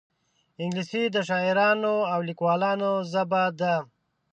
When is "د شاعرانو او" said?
1.15-2.19